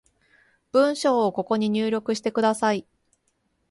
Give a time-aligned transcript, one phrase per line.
[0.71, 2.87] 文章をここに入力してください